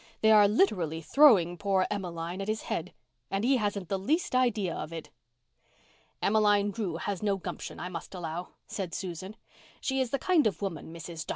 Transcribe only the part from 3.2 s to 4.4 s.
and he hasn't the least